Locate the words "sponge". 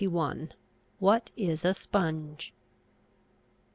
1.75-2.53